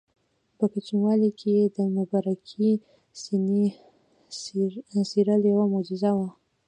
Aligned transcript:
په 0.57 0.65
کوچنیوالي 0.71 1.29
کې 1.39 1.49
یې 1.57 1.65
د 1.77 1.79
مبارکې 1.97 2.69
سینې 3.21 3.65
څیرل 5.09 5.41
یوه 5.51 5.65
معجزه 5.73 6.11
وه. 6.17 6.29